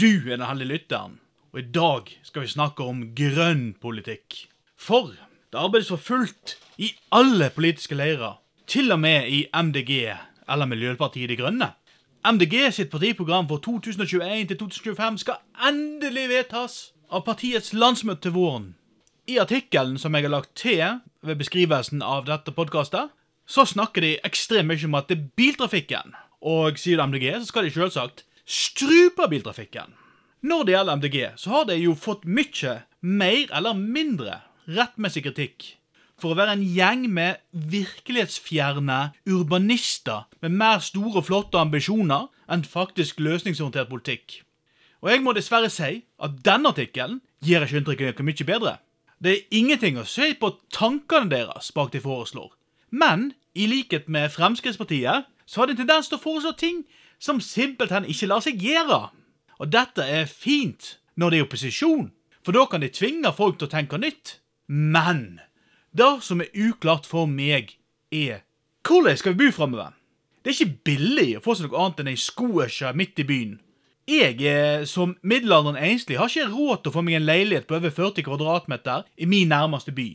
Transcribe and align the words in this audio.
Du 0.00 0.26
er 0.26 0.36
den 0.36 0.44
heldige 0.44 0.68
lytteren, 0.68 1.20
og 1.52 1.60
i 1.60 1.70
dag 1.72 2.08
skal 2.22 2.42
vi 2.42 2.48
snakke 2.50 2.84
om 2.84 2.98
grønn 3.16 3.70
politikk. 3.80 4.34
For 4.76 5.14
det 5.14 5.56
arbeides 5.56 5.88
for 5.88 5.96
fullt 5.96 6.56
i 6.76 6.90
alle 7.14 7.48
politiske 7.54 7.96
leirer, 7.96 8.34
til 8.66 8.92
og 8.92 9.00
med 9.00 9.30
i 9.32 9.46
MDG, 9.54 10.10
eller 10.52 10.68
Miljøpartiet 10.68 11.30
De 11.30 11.38
Grønne. 11.38 11.70
MDG 12.26 12.74
sitt 12.76 12.90
partiprogram 12.90 13.48
for 13.48 13.62
2021 13.64 14.44
til 14.50 14.58
2025 14.66 15.18
skal 15.22 15.40
endelig 15.70 16.28
vedtas 16.34 16.76
av 17.08 17.24
partiets 17.24 17.72
landsmøte 17.72 18.26
til 18.26 18.36
våren. 18.36 18.70
I 19.26 19.38
artikkelen 19.40 19.96
som 20.02 20.14
jeg 20.14 20.28
har 20.28 20.34
lagt 20.34 20.52
til 20.60 21.00
ved 21.22 21.40
beskrivelsen 21.40 22.04
av 22.04 22.28
dette 22.28 22.52
podkastet, 22.52 23.14
så 23.48 23.64
snakker 23.64 24.04
de 24.04 24.16
ekstremt 24.28 24.68
mye 24.68 24.90
om 24.90 25.00
at 25.00 25.08
det 25.08 25.22
er 25.22 25.28
biltrafikken. 25.40 26.12
Og 26.42 26.76
sier 26.76 27.00
du 27.00 27.06
MDG, 27.06 27.30
så 27.40 27.54
skal 27.54 27.64
de 27.64 27.72
selvsagt 27.72 28.25
strupe 28.46 29.28
biltrafikken. 29.30 29.94
Når 30.46 30.62
det 30.64 30.76
gjelder 30.76 30.96
MDG, 30.96 31.16
så 31.36 31.50
har 31.50 31.64
de 31.68 31.76
jo 31.80 31.96
fått 31.98 32.24
mye 32.24 32.76
mer 33.02 33.50
eller 33.54 33.74
mindre 33.74 34.40
rettmessig 34.70 35.24
kritikk 35.26 35.72
for 36.16 36.32
å 36.32 36.38
være 36.38 36.56
en 36.56 36.64
gjeng 36.64 37.04
med 37.12 37.42
virkelighetsfjerne 37.52 38.98
urbanister 39.28 40.24
med 40.40 40.56
mer 40.56 40.80
store 40.84 41.20
og 41.20 41.28
flotte 41.28 41.60
ambisjoner 41.60 42.30
enn 42.52 42.64
faktisk 42.64 43.20
løsningsorientert 43.20 43.90
politikk. 43.90 44.40
Og 45.04 45.12
jeg 45.12 45.22
må 45.22 45.34
dessverre 45.36 45.70
si 45.70 46.00
at 46.22 46.38
denne 46.46 46.72
artikkelen 46.72 47.20
gir 47.44 47.64
ikke 47.64 47.82
inntrykket 47.82 48.22
noe 48.22 48.30
mye 48.30 48.48
bedre. 48.48 48.76
Det 49.20 49.32
er 49.32 49.58
ingenting 49.58 49.98
å 50.00 50.08
si 50.08 50.32
på 50.40 50.54
tankene 50.72 51.30
deres 51.32 51.72
bak 51.76 51.92
de 51.92 52.00
foreslår. 52.00 52.50
Men 52.90 53.32
i 53.56 53.68
likhet 53.68 54.08
med 54.12 54.32
Fremskrittspartiet 54.32 55.28
så 55.46 55.62
har 55.62 55.70
de 55.70 55.76
tendens 55.78 56.08
til 56.08 56.18
å 56.18 56.22
foreslå 56.22 56.52
ting 56.58 56.84
som 57.18 57.40
simpelthen 57.40 58.06
ikke 58.08 58.28
lar 58.30 58.44
seg 58.44 58.60
gjøre. 58.62 59.10
Og 59.60 59.72
dette 59.72 60.04
er 60.04 60.28
fint 60.28 60.96
når 61.16 61.32
det 61.32 61.38
er 61.38 61.46
opposisjon, 61.46 62.08
for 62.44 62.54
da 62.54 62.66
kan 62.70 62.84
de 62.84 62.92
tvinge 62.92 63.32
folk 63.34 63.58
til 63.58 63.68
å 63.68 63.72
tenke 63.72 63.98
nytt. 64.00 64.38
Men 64.68 65.40
det 65.96 66.10
som 66.26 66.42
er 66.42 66.52
uklart 66.52 67.06
for 67.08 67.30
meg, 67.30 67.76
er 68.12 68.44
hvordan 68.86 69.16
skal 69.18 69.34
vi 69.34 69.46
bo 69.46 69.54
framover? 69.54 69.94
Det 70.44 70.52
er 70.52 70.58
ikke 70.60 70.82
billig 70.86 71.30
å 71.38 71.42
få 71.42 71.56
seg 71.58 71.72
noe 71.72 71.80
annet 71.82 72.02
enn 72.04 72.10
ei 72.12 72.20
skoesje 72.20 72.92
midt 72.94 73.18
i 73.18 73.26
byen. 73.26 73.56
Jeg 74.06 74.86
som 74.86 75.16
middelaldrende 75.26 75.82
enslig 75.82 76.20
har 76.20 76.30
ikke 76.30 76.52
råd 76.52 76.84
til 76.84 76.92
å 76.92 76.94
få 76.94 77.02
meg 77.02 77.16
en 77.18 77.26
leilighet 77.26 77.66
på 77.66 77.80
over 77.80 77.90
40 77.90 78.22
kvadratmeter 78.28 79.08
i 79.18 79.26
min 79.26 79.50
nærmeste 79.50 79.90
by, 79.96 80.06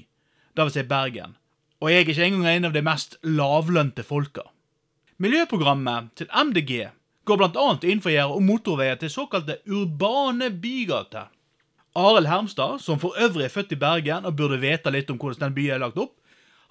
dvs. 0.55 0.77
si 0.77 0.85
Bergen. 0.87 1.35
Og 1.83 1.91
jeg 1.91 2.05
er 2.05 2.13
ikke 2.13 2.29
engang 2.29 2.47
en 2.47 2.69
av 2.69 2.77
de 2.77 2.85
mest 2.85 3.17
lavlønte 3.27 4.05
folka. 4.07 4.45
Miljøprogrammet 5.21 6.15
til 6.17 6.29
MDG 6.33 6.87
går 7.29 7.37
bl.a. 7.37 7.65
inn 7.85 7.99
for 8.01 8.09
å 8.09 8.13
gjøre 8.15 8.37
om 8.39 8.47
motorveier 8.49 8.95
til 8.97 9.11
såkalte 9.13 9.59
urbane 9.69 10.47
bygater. 10.63 11.27
Arild 11.93 12.29
Hermstad, 12.31 12.79
som 12.81 12.97
for 12.97 13.13
øvrig 13.21 13.45
er 13.45 13.53
født 13.53 13.75
i 13.75 13.77
Bergen 13.77 14.25
og 14.25 14.39
burde 14.39 14.57
vite 14.63 14.89
litt 14.89 15.11
om 15.13 15.19
hvordan 15.21 15.43
den 15.43 15.57
byen 15.59 15.75
er 15.75 15.83
lagt 15.83 15.99
opp, 16.01 16.15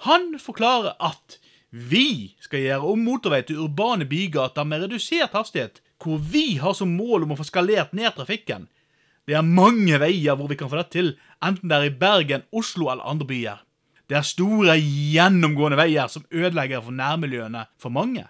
han 0.09 0.33
forklarer 0.43 0.97
at 0.99 1.37
vi 1.71 2.35
skal 2.43 2.65
gjøre 2.65 2.91
om 2.91 3.05
motorvei 3.07 3.45
til 3.47 3.61
urbane 3.69 4.09
bygater 4.11 4.67
med 4.67 4.83
redusert 4.89 5.37
hastighet, 5.39 5.79
hvor 6.03 6.19
vi 6.19 6.57
har 6.59 6.75
som 6.75 6.91
mål 6.99 7.29
om 7.29 7.37
å 7.37 7.39
få 7.39 7.47
skalert 7.47 7.95
ned 7.95 8.17
trafikken. 8.17 8.67
Det 9.31 9.39
er 9.39 9.47
mange 9.47 10.03
veier 10.03 10.35
hvor 10.35 10.51
vi 10.51 10.59
kan 10.59 10.73
få 10.73 10.81
det 10.81 10.89
til, 10.97 11.15
enten 11.39 11.71
det 11.71 11.79
er 11.79 11.87
i 11.93 11.95
Bergen, 12.03 12.49
Oslo 12.51 12.91
eller 12.91 13.07
andre 13.15 13.31
byer. 13.31 13.63
Det 14.11 14.19
er 14.19 14.27
store, 14.27 14.75
gjennomgående 14.75 15.79
veier 15.79 16.11
som 16.11 16.27
ødelegger 16.35 16.83
for 16.83 16.99
nærmiljøene 16.99 17.69
for 17.79 17.95
mange. 17.95 18.27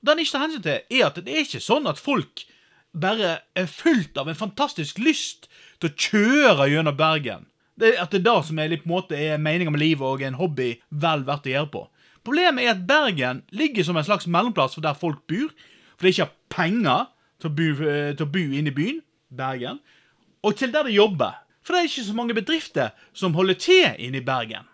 Det 0.00 0.12
han 0.12 0.22
ikke 0.22 0.34
tar 0.34 0.44
hensyn 0.44 0.64
til, 0.64 0.84
er 0.98 1.06
at 1.08 1.18
det 1.24 1.32
er 1.32 1.44
ikke 1.44 1.64
sånn 1.64 1.88
at 1.90 2.00
folk 2.00 2.44
bare 2.96 3.40
er 3.56 3.68
fullt 3.68 4.16
av 4.20 4.30
en 4.30 4.38
fantastisk 4.38 5.00
lyst 5.02 5.50
til 5.80 5.90
å 5.90 5.96
kjøre 5.96 6.68
gjennom 6.72 6.96
Bergen. 6.96 7.46
Det 7.76 7.92
at 8.00 8.12
det 8.12 8.22
er 8.22 8.28
det 8.30 8.36
som 8.48 8.58
er 8.58 8.72
på 8.78 8.88
en 8.88 8.94
måte 8.94 9.18
er 9.18 9.40
meninga 9.42 9.72
med 9.72 9.82
livet 9.82 10.06
og 10.06 10.22
en 10.24 10.38
hobby 10.38 10.70
vel 10.88 11.26
verdt 11.26 11.48
å 11.48 11.52
gjøre 11.52 11.72
på. 11.74 11.82
Problemet 12.26 12.64
er 12.64 12.72
at 12.72 12.86
Bergen 12.88 13.42
ligger 13.54 13.84
som 13.86 13.98
en 13.98 14.06
slags 14.06 14.26
mellomplass 14.26 14.74
for 14.74 14.84
der 14.84 14.96
folk 14.98 15.20
bor, 15.28 15.50
for 15.96 16.06
de 16.06 16.14
ikke 16.14 16.24
har 16.24 16.38
penger 16.52 17.10
til 17.40 17.50
å 17.50 17.56
bo, 17.58 17.66
til 18.16 18.24
å 18.24 18.32
bo 18.32 18.44
inne 18.46 18.72
i 18.72 18.76
byen, 18.76 19.02
Bergen, 19.28 19.82
og 20.42 20.56
til 20.56 20.72
der 20.72 20.88
de 20.88 20.96
jobber. 20.96 21.36
For 21.66 21.74
det 21.74 21.82
er 21.82 21.90
ikke 21.90 22.06
så 22.06 22.16
mange 22.16 22.34
bedrifter 22.36 22.96
som 23.16 23.34
holder 23.36 23.58
til 23.60 24.00
inne 24.02 24.22
i 24.22 24.24
Bergen. 24.24 24.66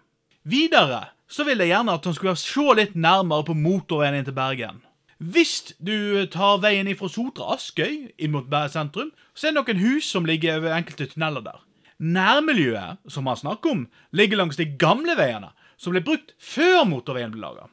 Videre 0.44 1.06
så 1.32 1.46
vil 1.48 1.62
jeg 1.62 1.72
gjerne 1.72 1.94
at 1.96 2.06
han 2.06 2.16
skulle 2.16 2.36
se 2.38 2.64
litt 2.76 2.96
nærmere 2.98 3.46
på 3.48 3.56
motorveien 3.56 4.18
inn 4.18 4.26
til 4.26 4.36
Bergen. 4.36 4.82
Hvis 5.22 5.76
du 5.78 6.26
tar 6.34 6.56
veien 6.64 6.88
ifra 6.90 7.06
Sotra 7.06 7.52
Askøy 7.54 8.08
inn 8.18 8.32
mot 8.34 8.48
Bergen 8.50 8.72
sentrum, 8.74 9.12
så 9.38 9.46
er 9.46 9.52
det 9.52 9.60
noen 9.60 9.82
hus 9.84 10.08
som 10.10 10.26
ligger 10.26 10.58
over 10.58 10.74
enkelte 10.74 11.06
tunneler 11.12 11.44
der. 11.44 11.60
Nærmiljøet 12.02 12.98
som 13.14 13.30
han 13.30 13.38
snakker 13.38 13.70
om, 13.70 13.84
ligger 14.10 14.40
langs 14.40 14.58
de 14.58 14.66
gamle 14.66 15.14
veiene, 15.14 15.52
som 15.78 15.94
ble 15.94 16.02
brukt 16.02 16.34
før 16.42 16.82
motorveien 16.90 17.30
ble 17.30 17.44
laga. 17.44 17.68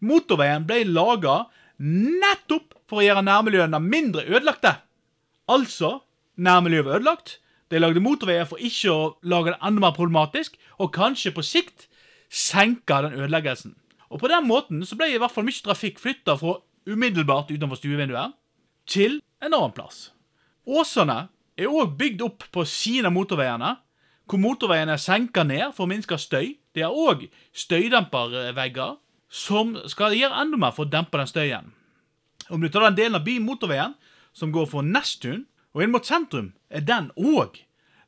Motorveien 0.00 0.64
ble 0.64 0.80
laga 0.88 1.42
nettopp 1.76 2.72
for 2.88 3.02
å 3.02 3.04
gjøre 3.04 3.26
nærmiljøene 3.28 3.84
mindre 3.84 4.24
ødelagte. 4.24 4.78
Altså, 5.44 5.98
nærmiljøet 6.40 6.88
var 6.88 7.00
ødelagt. 7.02 7.38
De 7.68 7.84
lagde 7.84 8.00
motorveier 8.00 8.48
for 8.48 8.64
ikke 8.64 8.92
å 8.92 9.08
lage 9.28 9.52
det 9.52 9.60
enda 9.60 9.90
mer 9.90 9.96
problematisk, 9.96 10.56
og 10.80 10.94
kanskje 10.96 11.36
på 11.36 11.44
sikt 11.44 11.90
senke 12.32 13.02
den 13.04 13.18
ødeleggelsen. 13.18 13.76
Og 14.08 14.22
på 14.22 14.30
den 14.32 14.48
måten 14.48 14.86
så 14.88 14.96
ble 14.96 15.12
i 15.12 15.20
hvert 15.20 15.34
fall 15.34 15.44
mye 15.44 15.64
trafikk 15.66 16.00
flytta 16.00 16.40
fra 16.40 16.62
umiddelbart 16.86 17.50
utenfor 17.50 17.78
stuevinduet 17.80 18.34
til 18.86 19.20
en 19.42 19.54
annen 19.54 19.74
plass. 19.76 20.10
Åsene 20.64 21.28
er 21.56 21.70
òg 21.70 21.96
bygd 21.98 22.24
opp 22.24 22.46
på 22.52 22.64
siden 22.68 23.08
av 23.10 23.14
motorveiene, 23.16 23.74
hvor 24.28 24.40
motorveiene 24.40 24.96
er 24.96 25.02
senka 25.02 25.44
ned 25.44 25.74
for 25.76 25.84
å 25.84 25.90
minske 25.90 26.18
støy. 26.20 26.56
De 26.74 26.84
har 26.84 26.92
òg 26.92 27.26
støydempervegger 27.54 28.96
som 29.28 29.74
skal 29.90 30.16
gjøre 30.16 30.40
enda 30.42 30.60
mer 30.60 30.74
for 30.74 30.86
å 30.86 30.90
dempe 30.90 31.20
den 31.20 31.30
støyen. 31.30 31.72
Om 32.50 32.60
du 32.60 32.68
tar 32.68 32.88
den 32.88 32.98
delen 32.98 33.18
av 33.18 33.24
bymotorveien 33.26 33.96
som 34.36 34.52
går 34.52 34.68
fra 34.70 34.84
Nesttun 34.84 35.44
og 35.74 35.84
inn 35.84 35.92
mot 35.94 36.06
sentrum, 36.06 36.52
er 36.70 36.84
den 36.84 37.10
òg 37.16 37.60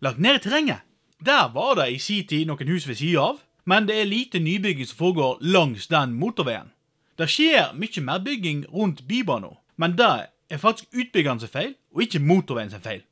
lagt 0.04 0.20
ned 0.22 0.40
i 0.40 0.44
terrenget. 0.44 0.84
Der 1.24 1.48
var 1.54 1.76
det 1.78 1.90
i 1.94 2.00
sin 2.02 2.26
tid 2.28 2.48
noen 2.48 2.68
hus 2.68 2.86
ved 2.88 3.00
sida 3.00 3.32
av, 3.32 3.40
men 3.64 3.88
det 3.88 3.96
er 3.98 4.08
lite 4.08 4.38
nybygging 4.38 4.86
som 4.86 5.00
foregår 5.00 5.38
langs 5.40 5.88
den 5.90 6.14
motorveien. 6.20 6.70
Det 7.18 7.28
skjer 7.32 7.72
mye 7.72 8.02
mer 8.04 8.20
bygging 8.24 8.66
rundt 8.72 9.06
Bybanen, 9.08 9.56
men 9.76 9.96
det 9.96 10.28
er 10.50 10.60
faktisk 10.60 10.92
utbyggeren 10.92 11.40
sin 11.40 11.52
feil, 11.52 11.74
og 11.94 12.02
ikke 12.04 12.20
motorveien 12.20 12.70
sin 12.70 12.84
feil. 12.84 13.02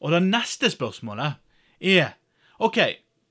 Og 0.00 0.14
det 0.14 0.22
neste 0.22 0.70
spørsmålet 0.70 1.34
er 1.80 2.14
OK, 2.58 2.78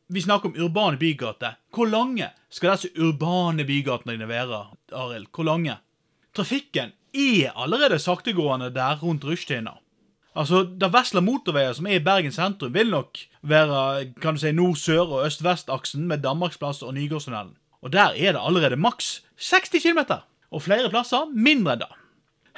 vi 0.07 0.21
snakker 0.21 0.49
om 0.49 0.59
urbane 0.63 0.99
bygater. 0.99 1.57
Hvor 1.73 1.87
lange 1.87 2.29
skal 2.49 2.75
disse 2.75 2.91
urbane 2.99 3.65
bygatene 3.67 4.15
dine 4.15 4.27
være, 4.27 4.65
Arild? 4.91 5.27
Hvor 5.35 5.43
lange? 5.43 5.77
Trafikken 6.35 6.93
er 7.13 7.51
allerede 7.55 7.99
saktegående 7.99 8.69
der 8.73 8.99
rundt 8.99 9.25
rushtida. 9.25 9.77
Altså, 10.35 10.63
Det 10.63 10.93
vesle 10.93 11.21
motorveier 11.21 11.73
som 11.73 11.87
er 11.87 11.97
i 11.97 12.03
Bergen 12.03 12.31
sentrum, 12.31 12.73
vil 12.73 12.89
nok 12.89 13.17
være 13.41 14.13
kan 14.21 14.35
du 14.35 14.39
si, 14.39 14.51
nord-sør- 14.51 15.11
og 15.11 15.25
øst-vest-aksen 15.25 16.07
med 16.07 16.17
Danmarksplass 16.17 16.81
og 16.81 16.93
Nygårdstunnelen. 16.93 17.55
Og 17.87 17.93
der 17.93 18.11
er 18.19 18.35
det 18.35 18.41
allerede 18.43 18.75
maks 18.75 19.23
60 19.37 19.69
km, 19.69 19.99
og 20.51 20.61
flere 20.61 20.89
plasser 20.91 21.29
mindre 21.31 21.77
enn 21.77 21.83
det. 21.85 21.93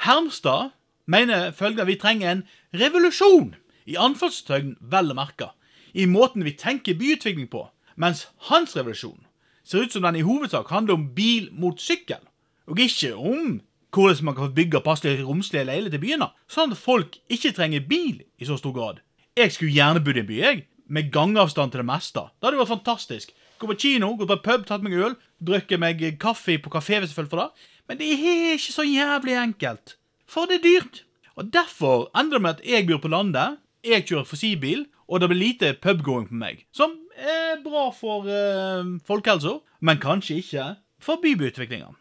Hermstad 0.02 0.72
mener 1.06 1.52
følgende 1.54 1.86
vi 1.86 1.98
trenger 2.02 2.32
en 2.32 2.40
revolusjon, 2.74 3.52
i 3.86 3.94
anførselstegn 3.94 4.72
vel 4.80 5.12
å 5.12 5.16
merke, 5.18 5.52
i 5.94 6.08
måten 6.10 6.42
vi 6.42 6.56
tenker 6.58 6.98
byutvikling 6.98 7.46
på, 7.52 7.68
mens 7.94 8.26
hans 8.50 8.74
revolusjon 8.74 9.20
ser 9.62 9.86
ut 9.86 9.94
som 9.94 10.02
den 10.02 10.18
i 10.18 10.24
hovedsak 10.26 10.72
handler 10.74 10.98
om 10.98 11.06
bil 11.14 11.46
mot 11.54 11.78
sykkel, 11.78 12.24
og 12.66 12.82
ikke 12.82 13.12
om 13.14 13.60
hvordan 13.94 14.26
man 14.26 14.34
kan 14.34 14.54
bygge 14.56 14.82
passelige 14.82 15.28
romslige 15.28 15.68
leiligheter 15.68 16.00
i 16.00 16.06
byene, 16.08 16.30
sånn 16.50 16.74
at 16.74 16.82
folk 16.82 17.20
ikke 17.30 17.54
trenger 17.54 17.86
bil 17.86 18.18
i 18.38 18.50
så 18.50 18.58
stor 18.58 18.74
grad. 18.74 18.98
Jeg 19.38 19.54
skulle 19.54 19.78
gjerne 19.78 20.02
bodd 20.02 20.18
i 20.18 20.24
en 20.24 20.30
by, 20.30 20.42
jeg, 20.42 20.66
med 20.90 21.14
gangavstand 21.14 21.70
til 21.70 21.84
det 21.84 21.86
meste. 21.86 22.26
Det 22.38 22.48
hadde 22.48 22.62
vært 22.64 22.74
fantastisk. 22.74 23.30
Gå 23.60 23.68
på 23.68 23.76
kino, 23.76 24.14
gå 24.16 24.24
på 24.24 24.38
pub, 24.40 24.62
tatt 24.64 24.80
meg 24.80 24.94
øl, 24.96 25.14
drikke 25.44 25.76
meg 25.80 26.00
kaffe 26.20 26.56
på 26.64 26.72
kafé 26.72 27.02
hvis 27.02 27.12
jeg 27.12 27.28
for 27.28 27.42
det. 27.42 27.50
Men 27.88 27.98
det 28.00 28.08
er 28.14 28.54
ikke 28.54 28.72
så 28.72 28.86
jævlig 28.86 29.36
enkelt. 29.36 29.96
For 30.24 30.48
det 30.48 30.60
er 30.60 30.64
dyrt. 30.64 31.02
Og 31.36 31.52
derfor 31.52 32.08
ender 32.16 32.38
det 32.38 32.42
med 32.42 32.56
at 32.56 32.64
jeg 32.64 32.86
bor 32.88 33.02
på 33.02 33.10
landet, 33.12 33.58
jeg 33.84 34.06
kjører 34.08 34.28
fossilbil, 34.28 34.86
og 35.08 35.20
det 35.20 35.28
blir 35.28 35.40
lite 35.40 35.74
pubgåing 35.82 36.28
på 36.30 36.38
meg. 36.40 36.64
Som 36.72 36.96
er 37.16 37.60
bra 37.64 37.90
for 37.92 38.28
eh, 38.30 38.94
folkehelsa, 39.04 39.58
men 39.80 40.00
kanskje 40.00 40.38
ikke 40.40 40.66
for 41.02 41.20
bybyutviklinga. 41.20 41.92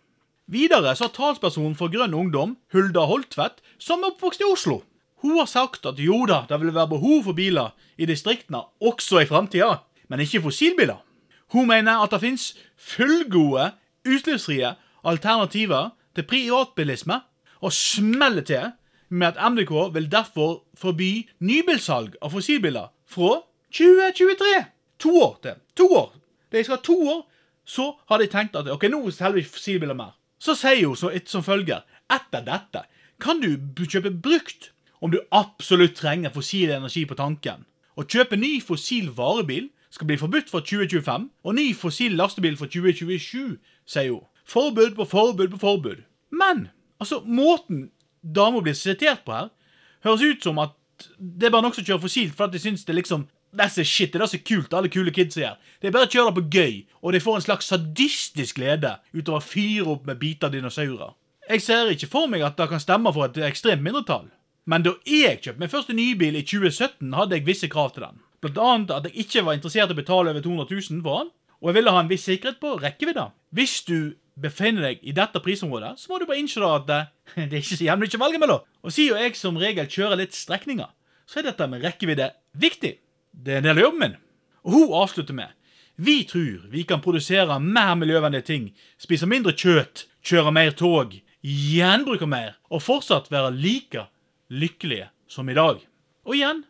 Videre 0.50 0.96
så 0.96 1.10
har 1.10 1.16
talspersonen 1.18 1.76
for 1.78 1.92
Grønn 1.92 2.16
Ungdom, 2.16 2.56
Hulda 2.74 3.04
Holtvedt, 3.10 3.60
som 3.78 4.04
er 4.04 4.14
oppvokst 4.14 4.42
i 4.42 4.48
Oslo. 4.48 4.80
Hun 5.22 5.36
har 5.38 5.52
sagt 5.52 5.86
at 5.86 6.00
jo 6.00 6.24
da, 6.30 6.46
det 6.48 6.62
vil 6.62 6.74
være 6.74 6.94
behov 6.96 7.28
for 7.28 7.36
biler 7.36 7.76
i 8.00 8.08
distriktene 8.08 8.64
også 8.80 9.26
i 9.26 9.28
framtida, 9.30 9.82
men 10.08 10.24
ikke 10.24 10.46
fossilbiler. 10.48 11.04
Hun 11.54 11.68
mener 11.68 12.04
at 12.04 12.12
det 12.14 12.22
finnes 12.22 12.52
fullgode, 12.78 13.72
utslippsfrie 14.08 14.76
alternativer 15.04 15.90
til 16.16 16.28
privatbilisme, 16.30 17.22
og 17.62 17.74
smeller 17.74 18.46
til 18.46 18.72
med 19.10 19.28
at 19.28 19.52
MDK 19.52 19.72
vil 19.94 20.12
derfor 20.12 20.64
forby 20.78 21.30
nybilsalg 21.40 22.16
av 22.22 22.32
fossilbiler 22.32 22.92
fra 23.10 23.42
2023. 23.74 24.66
To 25.00 25.16
år 25.22 25.40
til. 25.44 25.58
To 25.76 25.88
år. 25.96 26.14
De 26.52 26.64
skal 26.64 26.76
ha 26.78 26.82
to 26.84 26.98
år, 27.10 27.22
så 27.66 27.92
har 28.10 28.18
de 28.18 28.28
tenkt 28.28 28.56
at 28.56 28.70
ok, 28.70 28.86
nå 28.90 29.02
selger 29.12 29.42
vi 29.42 29.50
fossilbiler 29.50 29.98
mer. 29.98 30.16
Så 30.40 30.56
sier 30.56 30.88
hun 30.88 30.98
så 30.98 31.12
som 31.26 31.44
følger. 31.44 31.82
Etter 32.10 32.46
dette 32.46 32.86
kan 33.22 33.42
du 33.42 33.86
kjøpe 33.86 34.12
brukt 34.12 34.72
om 35.02 35.12
du 35.12 35.20
absolutt 35.32 35.98
trenger 36.00 36.34
fossil 36.34 36.72
energi 36.72 37.06
på 37.06 37.18
tanken. 37.18 37.66
Å 37.96 38.06
kjøpe 38.08 38.40
ny 38.40 38.60
fossil 38.64 39.10
varebil 39.16 39.70
skal 39.90 40.08
bli 40.08 40.18
forbudt 40.18 40.50
fra 40.52 40.62
2025, 40.62 41.30
og 41.44 41.56
ny 41.56 41.70
fossil 41.76 42.18
lastebil 42.18 42.58
fra 42.58 42.68
2027, 42.70 43.58
sier 43.90 44.12
hun. 44.12 44.26
Forbud 44.50 44.96
på 44.98 45.06
forbud 45.06 45.50
på 45.54 45.62
forbud. 45.62 46.04
Men 46.32 46.68
altså, 47.00 47.22
måten 47.26 47.90
dama 48.22 48.62
blir 48.62 48.78
sitert 48.78 49.26
på 49.26 49.34
her, 49.34 49.50
høres 50.06 50.24
ut 50.26 50.44
som 50.44 50.62
at 50.62 50.76
det 51.18 51.48
er 51.48 51.54
bare 51.54 51.64
noen 51.64 51.76
som 51.76 51.86
kjører 51.86 52.04
fossilt 52.04 52.36
for 52.36 52.50
at 52.50 52.56
de 52.56 52.62
syns 52.62 52.86
det 52.88 52.98
liksom 52.98 53.28
That's 53.50 53.80
a 53.82 53.84
shit, 53.84 54.14
det 54.14 54.22
er 54.22 54.30
så 54.30 54.38
kult, 54.46 54.74
alle 54.78 54.92
kule 54.94 55.10
kids 55.10 55.38
gjør. 55.40 55.56
Er 55.82 55.94
bare 55.94 56.06
å 56.06 56.12
kjøre 56.12 56.30
det 56.30 56.36
på 56.38 56.50
gøy, 56.54 56.76
og 57.02 57.16
de 57.16 57.22
får 57.24 57.40
en 57.40 57.46
slags 57.48 57.72
sadistisk 57.72 58.60
glede 58.60 58.92
utover 59.10 59.40
å 59.40 59.42
fyre 59.42 59.88
opp 59.90 60.04
med 60.06 60.20
biter 60.22 60.52
av 60.52 60.54
dinosaurer. 60.54 61.16
Jeg 61.50 61.64
ser 61.66 61.90
ikke 61.90 62.12
for 62.12 62.30
meg 62.30 62.44
at 62.46 62.60
det 62.60 62.68
kan 62.70 62.84
stemme 62.84 63.10
for 63.16 63.26
et 63.26 63.40
ekstremt 63.48 63.82
mindretall. 63.82 64.28
Men 64.70 64.86
da 64.86 64.94
jeg 65.10 65.40
kjøpte 65.42 65.64
min 65.64 65.72
første 65.72 65.96
nybil 65.98 66.38
i 66.38 66.46
2017, 66.46 67.10
hadde 67.18 67.40
jeg 67.40 67.48
visse 67.48 67.72
krav 67.74 67.90
til 67.96 68.06
den. 68.06 68.22
Blant 68.40 68.62
annet 68.64 68.96
at 68.96 69.10
jeg 69.10 69.26
ikke 69.26 69.44
var 69.48 69.58
interessert 69.58 69.92
i 69.92 69.96
å 69.96 70.00
betale 70.00 70.32
over 70.32 70.44
200 70.46 70.70
000 70.72 71.04
for 71.04 71.24
den, 71.24 71.32
og 71.60 71.70
jeg 71.70 71.76
ville 71.80 71.92
ha 71.92 72.02
en 72.04 72.10
viss 72.12 72.26
sikkerhet 72.28 72.60
på 72.62 72.78
rekkevidde. 72.80 73.26
Hvis 73.56 73.82
du 73.88 74.16
befinner 74.40 74.88
deg 74.88 75.04
i 75.04 75.14
dette 75.16 75.42
prisområdet, 75.44 75.98
så 76.00 76.12
må 76.12 76.20
du 76.20 76.26
bare 76.30 76.40
innse 76.40 76.64
at 76.64 76.94
eh, 76.96 77.12
det 77.50 77.60
er 77.60 77.62
ikke 77.62 77.80
så 77.82 77.88
jævlig 77.90 78.08
mye 78.08 78.20
å 78.20 78.24
velge 78.24 78.42
mellom. 78.44 78.66
Og 78.86 78.96
siden 78.96 79.20
jeg 79.24 79.36
som 79.40 79.60
regel 79.60 79.92
kjører 79.92 80.22
litt 80.22 80.38
strekninger, 80.38 80.90
så 81.30 81.42
er 81.42 81.50
dette 81.50 81.68
med 81.70 81.84
rekkevidde 81.86 82.32
viktig. 82.58 82.96
Det 83.32 83.56
er 83.56 83.62
en 83.62 83.68
del 83.68 83.78
av 83.78 83.90
jobben 83.90 84.06
min. 84.06 84.20
Og 84.66 84.76
hun 84.76 84.94
avslutter 85.02 85.36
med 85.36 85.56
Vi 86.00 86.24
tror 86.24 86.70
vi 86.72 86.86
kan 86.88 87.02
produsere 87.04 87.60
mer 87.60 87.96
miljøvennlige 88.00 88.48
ting, 88.48 88.70
spise 88.98 89.28
mindre 89.28 89.52
kjøtt, 89.52 90.06
kjøre 90.24 90.54
mer 90.56 90.72
tog, 90.72 91.18
gjenbruke 91.44 92.28
mer, 92.28 92.56
og 92.72 92.84
fortsatt 92.86 93.28
være 93.32 93.52
like 93.52 94.06
lykkelige 94.48 95.10
som 95.28 95.50
i 95.52 95.58
dag. 95.58 95.84
Og 96.24 96.36
igjen, 96.38 96.64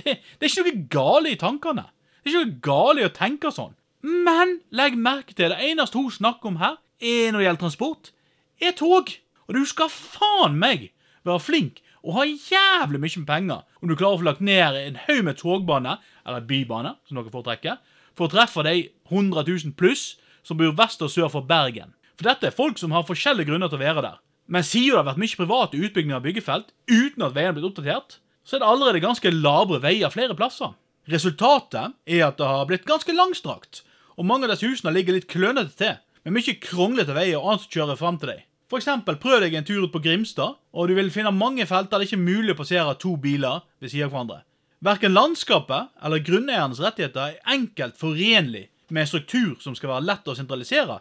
det, 0.00 0.16
det 0.20 0.46
er 0.46 0.50
ikke 0.50 0.66
noe 0.66 0.86
gale 0.92 1.32
i 1.32 1.40
tankene. 1.40 1.86
Det 2.20 2.30
er 2.30 2.34
ikke 2.34 2.46
noe 2.46 2.62
gale 2.66 3.02
i 3.02 3.08
å 3.08 3.14
tenke 3.16 3.52
sånn. 3.54 3.76
Men 4.00 4.58
legg 4.72 4.96
merke 4.96 5.36
til 5.36 5.52
det 5.52 5.60
eneste 5.70 6.00
hun 6.00 6.12
snakker 6.12 6.52
om 6.52 6.58
her, 6.60 6.78
er 7.00 7.30
når 7.30 7.40
det 7.40 7.46
gjelder 7.46 7.62
transport, 7.64 8.10
er 8.60 8.74
tog. 8.76 9.12
Og 9.48 9.56
du 9.56 9.64
skal 9.68 9.92
faen 9.92 10.58
meg 10.60 10.90
være 11.26 11.42
flink 11.42 11.80
og 12.00 12.16
ha 12.16 12.24
jævlig 12.24 13.00
mye 13.02 13.24
penger 13.28 13.64
om 13.80 13.90
du 13.90 13.96
klarer 13.96 14.16
å 14.16 14.20
få 14.22 14.28
lagt 14.30 14.44
ned 14.44 14.76
en 14.78 14.98
haug 15.04 15.24
med 15.26 15.36
togbane, 15.40 15.98
eller 16.24 16.46
bybane, 16.48 16.94
som 17.08 17.18
dere 17.18 17.32
foretrekker, 17.32 17.76
for 18.16 18.28
å 18.28 18.32
treffe 18.32 18.64
de 18.64 18.88
100 19.10 19.44
000 19.44 19.76
pluss 19.76 20.14
som 20.46 20.56
bor 20.60 20.72
vest 20.76 21.02
og 21.04 21.12
sør 21.12 21.28
for 21.32 21.44
Bergen. 21.48 21.92
For 22.16 22.28
dette 22.28 22.48
er 22.48 22.56
folk 22.56 22.80
som 22.80 22.92
har 22.96 23.06
forskjellige 23.08 23.50
grunner 23.50 23.68
til 23.68 23.80
å 23.80 23.84
være 23.84 24.04
der. 24.04 24.18
Men 24.50 24.66
siden 24.66 24.96
det 24.96 24.98
har 24.98 25.08
vært 25.10 25.22
mye 25.22 25.38
private 25.38 25.78
utbygginger 25.80 26.18
av 26.18 26.24
byggefelt 26.24 26.72
uten 26.90 27.24
at 27.24 27.36
veiene 27.36 27.52
har 27.52 27.56
blitt 27.58 27.68
oppdatert, 27.68 28.18
så 28.50 28.56
er 28.56 28.64
det 28.64 28.66
allerede 28.66 29.02
ganske 29.04 29.30
labre 29.30 29.78
veier 29.78 30.10
flere 30.10 30.34
plasser. 30.34 30.72
Resultatet 31.10 31.94
er 32.02 32.24
at 32.26 32.38
det 32.40 32.48
har 32.50 32.66
blitt 32.66 32.86
ganske 32.88 33.14
langstrakt, 33.14 33.84
og 34.18 34.26
mange 34.26 34.48
av 34.48 34.56
disse 34.56 34.66
husene 34.66 34.90
ligger 34.90 35.14
litt 35.14 35.28
klønete 35.30 35.76
til, 35.78 35.98
med 36.26 36.34
mye 36.34 36.54
kronglete 36.58 37.14
veier 37.14 37.38
og 37.38 37.46
annet 37.52 37.62
som 37.62 37.74
kjører 37.76 38.00
fram 38.00 38.18
til 38.18 38.32
deg. 38.32 38.42
For 38.70 38.82
eksempel, 38.82 39.20
prøv 39.22 39.44
deg 39.44 39.54
en 39.54 39.66
tur 39.66 39.86
ut 39.86 39.94
på 39.94 40.02
Grimstad, 40.02 40.58
og 40.74 40.90
du 40.90 40.96
vil 40.98 41.12
finne 41.14 41.30
mange 41.34 41.62
felter 41.66 42.02
det 42.02 42.10
ikke 42.10 42.18
er 42.18 42.26
mulig 42.26 42.56
å 42.56 42.58
passere 42.58 42.98
to 42.98 43.14
biler 43.22 43.62
ved 43.78 43.94
siden 43.94 44.10
av 44.10 44.16
hverandre. 44.16 44.42
Verken 44.82 45.14
landskapet 45.14 45.94
eller 46.02 46.26
grunneiernes 46.26 46.82
rettigheter 46.82 47.36
er 47.36 47.54
enkelt 47.54 47.98
forenlig 48.02 48.66
med 48.90 49.04
en 49.04 49.10
struktur 49.10 49.56
som 49.62 49.78
skal 49.78 49.94
være 49.94 50.08
lett 50.10 50.30
å 50.30 50.34
sentralisere, 50.38 50.98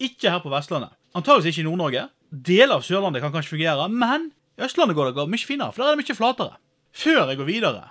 ikke 0.00 0.36
her 0.36 0.44
på 0.44 0.52
Vestlandet. 0.52 0.92
Antakeligvis 1.16 1.56
ikke 1.56 1.64
i 1.64 1.70
Nord-Norge. 1.70 2.08
Deler 2.30 2.76
av 2.76 2.84
Sørlandet 2.84 3.24
kan 3.24 3.32
kanskje 3.32 3.56
fungere, 3.56 3.88
men 3.88 4.30
i 4.60 4.68
Østlandet 4.68 4.96
går 4.98 5.14
det 5.16 5.30
mye 5.32 5.48
finere, 5.48 5.72
for 5.72 5.82
der 5.82 5.94
er 5.94 5.96
det 5.96 6.04
mye 6.04 6.16
flatere. 6.18 6.60
Før 6.92 7.28
jeg 7.28 7.38
går 7.38 7.48
videre, 7.48 7.88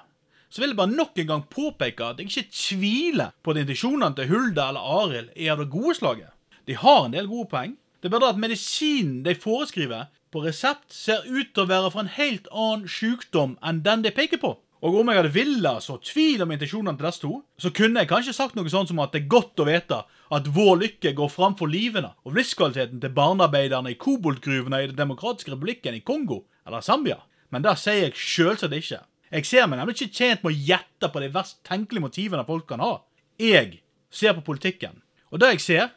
så 0.50 0.62
vil 0.62 0.74
jeg 0.74 0.80
bare 0.80 0.92
nok 0.92 1.19
en 1.22 1.30
gang 1.30 1.44
påpeke 1.50 2.06
at 2.06 2.19
jeg 2.19 2.30
ikke 2.30 2.51
tviler 2.51 3.34
på 3.44 3.54
at 3.54 3.62
intensjonene 3.62 4.16
til 4.18 4.31
Hulda 4.31 4.69
eller 4.72 4.94
Arild 5.01 5.30
er 5.36 5.54
av 5.54 5.62
det 5.62 5.69
gode 5.74 5.96
slaget. 6.00 6.31
De 6.68 6.78
har 6.78 7.06
en 7.06 7.13
del 7.13 7.30
gode 7.30 7.50
poeng. 7.51 7.75
Det 8.00 8.10
er 8.10 8.16
bare 8.16 8.31
at 8.34 8.40
medisinen 8.40 9.22
de 9.25 9.36
foreskriver 9.36 10.07
på 10.31 10.44
resept, 10.44 10.92
ser 10.94 11.25
ut 11.25 11.54
til 11.54 11.66
å 11.66 11.69
være 11.69 11.92
for 11.94 12.04
en 12.04 12.16
helt 12.16 12.50
annen 12.54 12.90
sykdom 12.90 13.57
enn 13.66 13.84
den 13.86 14.04
de 14.06 14.13
peker 14.13 14.42
på. 14.42 14.56
Og 14.80 14.96
om 15.02 15.10
jeg 15.12 15.19
hadde 15.19 15.34
villet 15.36 15.84
så 15.84 15.98
tvil 16.00 16.45
om 16.45 16.54
intensjonene 16.56 16.95
til 16.95 17.07
disse 17.10 17.24
to, 17.24 17.31
så 17.60 17.72
kunne 17.75 18.00
jeg 18.00 18.10
kanskje 18.12 18.36
sagt 18.38 18.56
noe 18.56 18.72
sånt 18.72 18.92
som 18.92 19.02
at 19.04 19.12
det 19.12 19.25
er 19.25 19.31
godt 19.34 19.60
å 19.60 19.68
vite 19.68 19.98
at 20.07 20.52
vår 20.56 20.78
lykke 20.84 21.12
går 21.18 21.34
framfor 21.34 21.68
livene 21.68 22.13
og 22.24 22.38
livskvaliteten 22.38 23.02
til 23.04 23.16
barnearbeiderne 23.18 23.92
i 23.92 23.98
koboltgruvene 24.00 24.84
i 24.84 24.92
Den 24.92 25.02
demokratiske 25.02 25.52
republikken 25.52 25.98
i 25.98 26.06
Kongo 26.06 26.45
eller 26.63 26.86
Zambia. 26.86 27.19
Men 27.50 27.66
det 27.66 27.75
sier 27.81 28.07
jeg 28.07 28.18
selvsagt 28.19 28.75
ikke. 28.78 29.01
Jeg 29.30 29.46
ser 29.46 29.68
meg 29.69 29.80
nemlig 29.80 29.96
ikke 29.98 30.18
tjent 30.18 30.44
med 30.44 30.54
å 30.54 30.68
gjette 30.72 31.10
på 31.13 31.22
de 31.22 31.30
verst 31.34 31.60
tenkelige 31.68 32.06
motivene 32.06 32.46
folk 32.48 32.66
kan 32.69 32.81
ha. 32.81 32.94
Jeg 33.40 33.81
ser 34.10 34.34
på 34.38 34.46
politikken, 34.46 35.01
og 35.30 35.42
det 35.42 35.54
jeg 35.54 35.66
ser, 35.66 35.92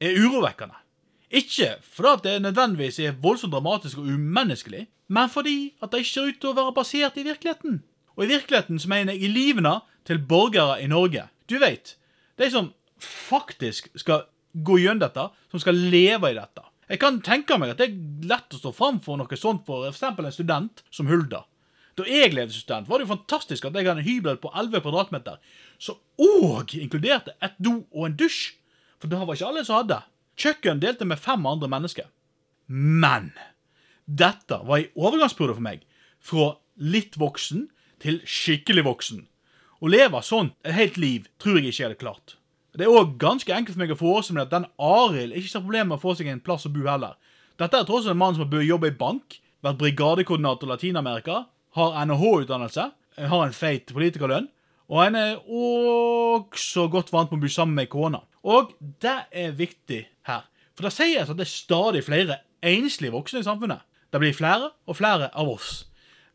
er 0.00 0.16
urovekkende. 0.16 0.76
Ikke 1.28 1.74
fordi 1.84 2.30
det 2.30 2.42
nødvendigvis 2.42 2.98
er 3.04 3.18
voldsomt 3.20 3.52
dramatisk 3.52 4.00
og 4.00 4.08
umenneskelig, 4.08 4.86
men 5.08 5.28
fordi 5.28 5.74
at 5.82 5.92
det 5.92 6.00
ikke 6.04 6.14
ser 6.14 6.30
ut 6.30 6.40
til 6.40 6.52
å 6.52 6.56
være 6.56 6.74
basert 6.76 7.20
i 7.20 7.26
virkeligheten. 7.26 7.82
Og 8.16 8.24
i 8.24 8.30
virkeligheten 8.32 8.80
så 8.80 8.88
mener 8.88 9.14
jeg 9.14 9.28
i 9.28 9.32
livene 9.32 9.74
til 10.08 10.20
borgere 10.24 10.80
i 10.82 10.88
Norge. 10.88 11.28
Du 11.48 11.58
vet, 11.60 11.96
de 12.38 12.48
som 12.50 12.72
faktisk 13.00 13.90
skal 14.00 14.24
gå 14.64 14.80
gjennom 14.80 15.04
dette, 15.04 15.28
som 15.52 15.60
skal 15.62 15.76
leve 15.76 16.32
i 16.32 16.36
dette. 16.36 16.64
Jeg 16.88 17.00
kan 17.02 17.20
tenke 17.24 17.58
meg 17.60 17.74
at 17.74 17.80
det 17.82 17.90
er 17.90 18.28
lett 18.30 18.54
å 18.56 18.60
stå 18.60 18.72
fram 18.72 18.98
for 19.04 19.20
noe 19.20 19.36
sånt 19.36 19.66
for 19.68 19.84
f.eks. 19.90 20.02
en 20.08 20.32
student 20.32 20.82
som 20.90 21.08
Hulda. 21.10 21.44
Da 21.98 22.06
jeg 22.06 22.32
levde 22.32 22.54
student, 22.54 22.86
var 22.88 23.00
det 23.00 23.08
jo 23.08 23.14
fantastisk 23.16 23.66
at 23.66 23.74
jeg 23.74 23.88
hadde 23.88 24.00
en 24.00 24.06
hybel 24.06 24.38
på 24.40 24.52
11 24.54 24.84
kvadratmeter 24.84 25.40
som 25.82 25.98
òg 26.22 26.76
inkluderte 26.78 27.34
et 27.42 27.58
do 27.58 27.82
og 27.90 28.06
en 28.06 28.16
dusj. 28.16 28.54
For 29.02 29.10
det 29.10 29.18
var 29.18 29.34
ikke 29.34 29.50
alle 29.50 29.64
som 29.66 29.80
hadde. 29.80 30.00
Kjøkken 30.38 30.80
delte 30.82 31.06
med 31.08 31.20
fem 31.20 31.44
andre 31.50 31.68
mennesker. 31.70 32.06
Men 32.70 33.32
dette 34.06 34.60
var 34.64 34.80
en 34.80 34.94
overgangsperiode 34.94 35.58
for 35.58 35.66
meg. 35.66 35.82
Fra 36.22 36.52
litt 36.78 37.18
voksen 37.18 37.66
til 38.02 38.22
skikkelig 38.24 38.86
voksen. 38.86 39.24
Å 39.78 39.90
leve 39.90 40.22
sånn 40.24 40.52
et 40.64 40.74
helt 40.78 40.98
liv 40.98 41.26
tror 41.42 41.58
jeg 41.58 41.72
ikke 41.72 41.82
jeg 41.82 41.88
hadde 41.90 42.02
klart. 42.02 42.36
Det 42.76 42.84
er 42.84 42.92
òg 42.92 43.16
ganske 43.20 43.52
enkelt 43.54 43.76
for 43.76 43.82
meg 43.82 43.92
å 43.94 43.98
forestille 43.98 44.38
meg 44.38 44.48
at 44.48 44.54
den 44.54 44.66
Arild 44.82 45.36
ikke 45.36 45.56
har 45.56 45.64
problemer 45.64 45.88
med 45.92 45.98
å 45.98 46.02
få 46.02 46.14
seg 46.18 46.28
en 46.28 46.42
plass 46.44 46.66
å 46.68 46.72
bo 46.72 46.84
heller. 46.84 47.16
Dette 47.58 47.80
er 47.80 47.86
tross 47.88 48.04
alt 48.04 48.14
en 48.14 48.20
mann 48.20 48.36
som 48.36 48.44
har 48.44 48.66
jobba 48.66 48.90
i 48.90 48.98
bank, 48.98 49.38
vært 49.64 49.80
brigadekoordinator 49.80 50.68
i 50.68 50.72
Latin-Amerika, 50.74 51.40
har 51.78 51.96
NHH-utdannelse, 52.06 52.84
har 53.32 53.44
en 53.44 53.56
feit 53.56 53.90
politikerlønn, 53.94 54.46
og 54.88 55.00
han 55.02 55.16
er 55.18 55.40
også 55.44 56.86
godt 56.92 57.10
vant 57.12 57.32
med 57.32 57.40
å 57.40 57.44
bo 57.44 57.50
sammen 57.52 57.76
med 57.80 57.90
kona. 57.92 58.22
Og 58.46 58.72
det 59.02 59.16
er 59.34 59.56
viktig 59.56 60.04
her. 60.28 60.46
For 60.76 60.86
det 60.86 60.94
sies 60.94 61.28
at 61.28 61.36
det 61.36 61.44
er 61.48 61.50
stadig 61.50 62.04
flere 62.06 62.38
enslige 62.64 63.12
voksne 63.12 63.42
i 63.42 63.48
samfunnet. 63.48 63.82
Det 64.12 64.20
blir 64.22 64.36
flere 64.36 64.70
og 64.88 64.96
flere 64.96 65.28
av 65.36 65.50
oss. 65.50 65.88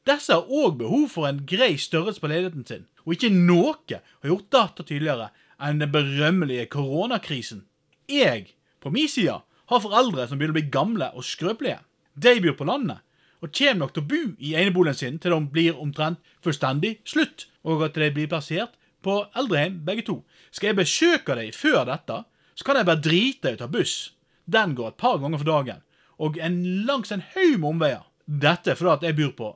Disse 0.05 0.35
har 0.35 0.51
òg 0.51 0.75
behov 0.81 1.07
for 1.13 1.29
en 1.29 1.41
grei 1.47 1.77
størrelse 1.79 2.21
på 2.21 2.29
ledigheten 2.29 2.67
sin, 2.67 2.85
og 3.07 3.15
ikke 3.15 3.31
noe 3.31 3.77
har 3.87 4.27
gjort 4.27 4.51
dette 4.51 4.85
tydeligere 4.89 5.31
enn 5.63 5.79
den 5.81 5.91
berømmelige 5.93 6.67
koronakrisen. 6.73 7.63
Jeg, 8.09 8.53
på 8.83 8.91
min 8.91 9.09
side, 9.09 9.39
har 9.71 9.83
foreldre 9.83 10.27
som 10.27 10.39
begynner 10.39 10.55
å 10.55 10.59
bli 10.59 10.73
gamle 10.73 11.09
og 11.15 11.25
skrøpelige. 11.27 11.79
De 12.13 12.35
bor 12.43 12.57
på 12.59 12.67
landet, 12.67 13.01
og 13.43 13.51
kommer 13.55 13.81
nok 13.81 13.93
til 13.95 14.03
å 14.03 14.09
bo 14.11 14.21
i 14.39 14.53
eneboligen 14.59 14.99
sin 14.99 15.19
til 15.19 15.33
de 15.35 15.39
blir 15.51 15.79
omtrent 15.79 16.21
fullstendig 16.43 16.97
slutt, 17.07 17.47
og 17.63 17.83
at 17.87 17.97
de 17.99 18.11
blir 18.15 18.29
plassert 18.31 18.75
på 19.03 19.17
eldrehjem 19.35 19.81
begge 19.87 20.05
to. 20.07 20.21
Skal 20.51 20.71
jeg 20.71 20.79
besøke 20.83 21.35
dem 21.39 21.51
før 21.55 21.83
dette, 21.89 22.23
så 22.55 22.67
kan 22.67 22.79
jeg 22.79 22.87
bare 22.87 23.03
drite 23.03 23.51
i 23.51 23.57
å 23.57 23.61
ta 23.63 23.67
buss. 23.71 24.13
Den 24.45 24.75
går 24.77 24.93
et 24.93 25.01
par 25.01 25.19
ganger 25.19 25.41
for 25.41 25.49
dagen, 25.49 25.83
og 26.19 26.37
en 26.39 26.59
langs 26.87 27.11
en 27.11 27.23
haug 27.33 27.55
med 27.57 27.69
omveier. 27.71 28.03
Dette 28.23 28.77
fordi 28.79 28.93
at 28.93 29.07
jeg 29.07 29.17
bor 29.17 29.33
på 29.39 29.49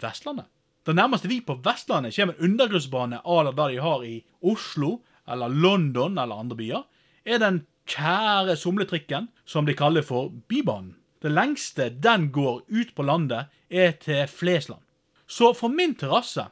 Vestlandet. 0.00 0.48
Det 0.84 0.96
nærmeste 0.96 1.28
vi 1.28 1.40
på 1.44 1.58
Vestlandet 1.64 2.16
kommer 2.16 2.36
en 2.36 2.50
undergrunnsbane 2.50 3.20
à 3.24 3.42
la 3.44 3.52
det 3.52 3.68
de 3.74 3.80
har 3.84 4.04
i 4.04 4.24
Oslo, 4.40 5.00
eller 5.30 5.48
London 5.48 6.18
eller 6.18 6.42
andre 6.42 6.56
byer, 6.56 6.86
er 7.24 7.38
den 7.38 7.64
kjære 7.90 8.56
somletrikken 8.56 9.28
som 9.44 9.66
de 9.66 9.74
kaller 9.74 10.02
for 10.06 10.30
Bybanen. 10.48 10.96
Det 11.22 11.32
lengste 11.32 11.90
den 11.90 12.30
går 12.32 12.62
ut 12.68 12.94
på 12.96 13.04
landet, 13.04 13.50
er 13.70 13.92
til 14.00 14.26
Flesland. 14.26 14.80
Så 15.26 15.52
for 15.54 15.68
min 15.68 15.94
terrasse 15.94 16.46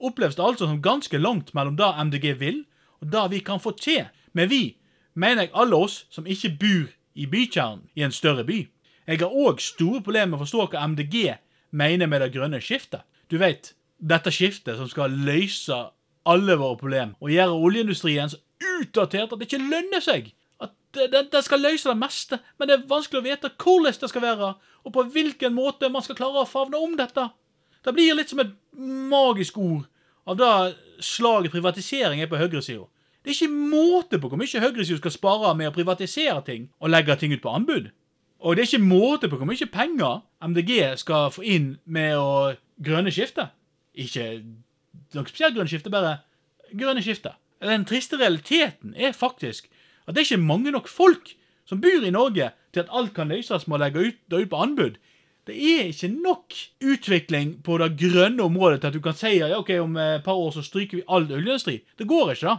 oppleves 0.00 0.36
det 0.36 0.44
altså 0.44 0.66
som 0.66 0.82
ganske 0.82 1.18
langt 1.18 1.54
mellom 1.54 1.76
det 1.76 1.94
MDG 2.04 2.40
vil, 2.40 2.64
og 3.00 3.12
det 3.12 3.30
vi 3.30 3.38
kan 3.38 3.60
få 3.60 3.70
til. 3.70 4.08
Men 4.32 4.50
vi 4.50 4.76
mener 5.14 5.42
jeg 5.42 5.54
alle 5.54 5.76
oss 5.76 6.06
som 6.10 6.26
ikke 6.26 6.56
bor 6.60 6.90
i 7.14 7.26
bykjernen 7.26 7.86
i 7.94 8.02
en 8.02 8.12
større 8.12 8.44
by. 8.44 8.66
Jeg 9.06 9.20
har 9.22 9.32
òg 9.32 9.62
store 9.62 10.02
problemer 10.02 10.34
med 10.34 10.40
å 10.40 10.44
forstå 10.44 10.66
hva 10.72 10.86
MDG 10.86 11.38
mener 11.70 12.06
med 12.06 12.20
det 12.22 12.32
grønne 12.34 12.60
skiftet. 12.60 13.06
Du 13.30 13.38
vet, 13.38 13.72
dette 13.98 14.32
skiftet 14.34 14.76
som 14.76 14.88
skal 14.90 15.14
løse 15.14 15.78
alle 16.28 16.56
våre 16.60 16.78
problemer 16.80 17.16
og 17.20 17.32
gjøre 17.32 17.56
oljeindustrien 17.68 18.32
så 18.32 18.40
utdatert 18.78 19.32
at 19.32 19.38
det 19.38 19.48
ikke 19.48 19.62
lønner 19.62 20.02
seg. 20.04 20.32
At 20.62 20.74
det, 20.96 21.28
det 21.32 21.42
skal 21.46 21.62
løse 21.62 21.90
det 21.90 21.98
meste, 22.00 22.40
men 22.58 22.68
det 22.68 22.76
er 22.76 22.88
vanskelig 22.90 23.20
å 23.20 23.26
vite 23.26 23.52
hvordan 23.54 23.98
det 24.02 24.10
skal 24.10 24.24
være, 24.24 24.52
og 24.84 24.94
på 24.94 25.04
hvilken 25.14 25.54
måte 25.56 25.90
man 25.92 26.04
skal 26.04 26.18
klare 26.18 26.42
å 26.42 26.48
favne 26.48 26.80
om 26.80 26.96
dette. 26.98 27.28
Det 27.84 27.94
blir 27.94 28.16
litt 28.18 28.32
som 28.32 28.42
et 28.42 28.54
magisk 28.78 29.58
ord 29.62 29.86
av 30.28 30.38
det 30.38 30.52
slaget 31.04 31.54
privatisering 31.54 32.20
er 32.22 32.30
på 32.30 32.40
høyresida. 32.40 32.86
Det 33.22 33.32
er 33.32 33.36
ikke 33.36 33.70
måte 33.72 34.18
på 34.20 34.30
hvor 34.30 34.40
mye 34.40 34.62
høyresida 34.62 35.00
skal 35.00 35.14
spare 35.14 35.54
med 35.58 35.70
å 35.70 35.74
privatisere 35.74 36.40
ting 36.46 36.68
og 36.78 36.92
legge 36.92 37.16
ting 37.20 37.34
ut 37.34 37.42
på 37.44 37.52
anbud. 37.54 37.90
Og 38.38 38.54
det 38.54 38.62
er 38.62 38.70
ikke 38.70 38.86
måte 38.86 39.28
på 39.30 39.38
hvor 39.38 39.48
mye 39.48 39.70
penger 39.72 40.20
MDG 40.44 40.72
skal 41.00 41.32
få 41.34 41.42
inn 41.42 41.72
med 41.84 42.14
å 42.18 42.54
grønne 42.84 43.12
skifte. 43.14 43.48
Ikke 43.98 44.28
noe 45.14 45.28
spesielt 45.28 45.56
grønne 45.56 45.70
skifte, 45.70 45.92
bare 45.92 46.18
grønne 46.76 47.02
skifte. 47.04 47.34
Den 47.64 47.86
triste 47.88 48.18
realiteten 48.20 48.94
er 48.94 49.16
faktisk 49.16 49.70
at 50.06 50.14
det 50.14 50.22
er 50.22 50.30
ikke 50.30 50.48
mange 50.48 50.72
nok 50.72 50.88
folk 50.88 51.34
som 51.68 51.82
bor 51.84 52.04
i 52.06 52.14
Norge 52.14 52.52
til 52.72 52.84
at 52.84 52.92
alt 52.94 53.12
kan 53.16 53.28
løses 53.32 53.66
med 53.68 53.78
å 53.78 53.82
legge 53.82 54.04
ut, 54.08 54.20
det 54.30 54.44
ut 54.44 54.52
på 54.52 54.62
anbud. 54.62 54.96
Det 55.48 55.56
er 55.56 55.88
ikke 55.88 56.10
nok 56.12 56.56
utvikling 56.84 57.54
på 57.64 57.78
det 57.80 57.94
grønne 58.00 58.44
området 58.44 58.82
til 58.82 58.90
at 58.90 58.96
du 58.96 59.02
kan 59.04 59.16
si 59.16 59.34
ja, 59.38 59.50
ok, 59.56 59.74
om 59.80 59.96
et 60.00 60.24
par 60.24 60.36
år 60.36 60.52
så 60.56 60.64
stryker 60.64 61.00
vi 61.00 61.06
all 61.08 61.24
oljeindustri. 61.24 61.78
Det 61.96 62.08
går 62.08 62.34
ikke, 62.34 62.52
da. 62.52 62.56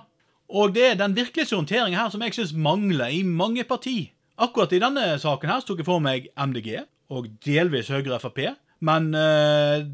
Og 0.49 0.73
det 0.73 0.85
er 0.87 0.95
den 0.97 1.13
virkelighetsorienteringen 1.17 1.99
her 1.99 2.09
som 2.09 2.23
jeg 2.25 2.33
syns 2.37 2.55
mangler 2.57 3.13
i 3.13 3.21
mange 3.21 3.65
parti. 3.69 4.11
Akkurat 4.41 4.73
i 4.73 4.81
denne 4.81 5.11
saken 5.21 5.51
her 5.51 5.65
tok 5.65 5.83
jeg 5.83 5.89
for 5.89 6.01
meg 6.01 6.31
MDG, 6.33 6.79
og 7.13 7.27
delvis 7.45 7.91
Høyre 7.93 8.17
Frp. 8.23 8.41
Men 8.85 9.11
uh, 9.13 9.85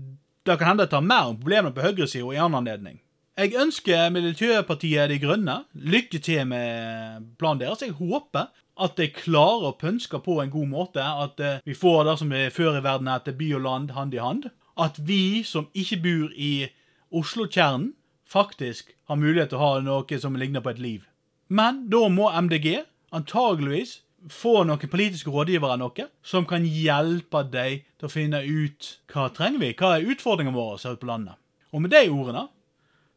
det 0.46 0.60
kan 0.60 0.72
hende 0.72 0.86
jeg 0.86 0.94
tar 0.94 1.06
mer 1.06 1.32
om 1.32 1.40
problemene 1.40 1.74
på 1.74 1.84
høyresida 1.86 2.34
i 2.34 2.38
annen 2.40 2.62
anledning. 2.62 3.00
Jeg 3.36 3.58
ønsker 3.60 4.12
Miljøpartiet 4.16 5.10
De 5.12 5.18
Grønne 5.20 5.56
lykke 5.74 6.22
til 6.24 6.46
med 6.48 7.25
planen 7.40 7.60
deres. 7.64 7.82
Jeg 7.84 7.98
håper 7.98 8.48
at 8.80 8.96
de 9.00 9.10
klarer 9.12 9.72
å 9.72 9.78
pønske 9.80 10.22
på 10.24 10.38
en 10.40 10.54
god 10.54 10.70
måte. 10.72 11.04
At 11.04 11.42
uh, 11.44 11.58
vi 11.68 11.75
får 11.75 12.06
det 12.08 12.16
som 12.22 12.32
er 12.32 12.54
før 12.56 12.80
i 12.80 12.84
verden 12.86 13.12
heter 13.12 13.36
by 13.36 13.50
og 13.58 13.66
land 13.66 13.92
hand 13.98 14.16
i 14.16 14.22
hand. 14.24 14.48
At 14.80 15.02
vi 15.04 15.44
som 15.44 15.68
ikke 15.75 16.00
bor 16.06 16.32
i 16.32 16.70
Oslo-kjernen, 17.16 17.94
faktisk 18.25 18.96
har 19.08 19.20
mulighet 19.20 19.52
til 19.52 19.60
å 19.60 19.66
ha 19.66 19.84
noe 19.84 20.20
som 20.20 20.36
ligner 20.40 20.64
på 20.64 20.72
et 20.72 20.82
liv. 20.82 21.04
Men 21.48 21.86
da 21.92 22.08
må 22.10 22.32
MDG 22.32 22.86
antageligvis 23.16 24.00
få 24.32 24.63
noen 24.65 24.91
politiske 24.91 25.32
rådgivere 25.32 25.77
noe, 25.79 26.08
som 26.25 26.46
kan 26.50 26.65
hjelpe 26.65 27.44
deg 27.51 27.86
til 28.00 28.08
å 28.08 28.12
finne 28.12 28.41
ut 28.44 28.91
hva 29.13 29.29
trenger 29.34 29.62
vi, 29.62 29.74
hva 29.77 29.96
er 29.96 30.08
utfordringene 30.13 30.55
våre 30.55 30.79
her 30.82 30.96
ute 30.96 31.03
på 31.03 31.10
landet. 31.10 31.39
Og 31.74 31.84
med 31.84 31.94
de 31.94 32.05
ordene 32.10 32.48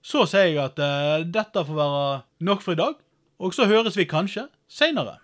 så 0.04 0.24
sier 0.28 0.52
jeg 0.52 0.60
at 0.62 0.78
uh, 0.80 1.24
dette 1.26 1.64
får 1.68 1.78
være 1.78 2.02
nok 2.46 2.64
for 2.64 2.76
i 2.76 2.80
dag, 2.80 2.98
og 3.38 3.54
så 3.54 3.68
høres 3.70 3.98
vi 3.98 4.08
kanskje 4.08 4.48
seinere. 4.70 5.18